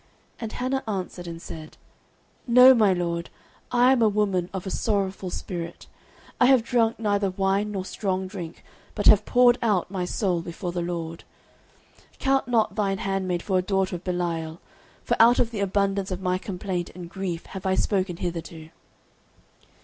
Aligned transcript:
09:001:015 0.39 0.41
And 0.41 0.51
Hannah 0.53 0.83
answered 0.87 1.27
and 1.27 1.39
said, 1.39 1.77
No, 2.47 2.73
my 2.73 2.91
lord, 2.91 3.29
I 3.71 3.91
am 3.91 4.01
a 4.01 4.09
woman 4.09 4.49
of 4.51 4.65
a 4.65 4.71
sorrowful 4.71 5.29
spirit: 5.29 5.85
I 6.39 6.47
have 6.47 6.63
drunk 6.63 6.97
neither 6.99 7.29
wine 7.29 7.71
nor 7.71 7.85
strong 7.85 8.25
drink, 8.25 8.63
but 8.95 9.05
have 9.05 9.27
poured 9.27 9.59
out 9.61 9.91
my 9.91 10.05
soul 10.05 10.41
before 10.41 10.71
the 10.71 10.81
LORD. 10.81 11.23
09:001:016 12.13 12.17
Count 12.17 12.47
not 12.47 12.73
thine 12.73 12.97
handmaid 12.97 13.43
for 13.43 13.59
a 13.59 13.61
daughter 13.61 13.97
of 13.97 14.03
Belial: 14.03 14.59
for 15.03 15.15
out 15.19 15.37
of 15.37 15.51
the 15.51 15.59
abundance 15.59 16.09
of 16.09 16.19
my 16.19 16.39
complaint 16.39 16.89
and 16.95 17.07
grief 17.07 17.45
have 17.45 17.67
I 17.67 17.75
spoken 17.75 18.17
hitherto. 18.17 18.69